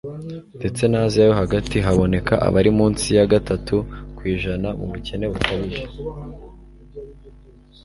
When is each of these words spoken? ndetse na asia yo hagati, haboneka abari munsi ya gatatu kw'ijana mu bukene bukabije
ndetse 0.59 0.83
na 0.91 0.99
asia 1.05 1.23
yo 1.29 1.33
hagati, 1.41 1.75
haboneka 1.85 2.33
abari 2.47 2.71
munsi 2.77 3.05
ya 3.17 3.25
gatatu 3.33 3.75
kw'ijana 4.17 4.69
mu 4.79 4.85
bukene 4.91 5.25
bukabije 5.31 5.85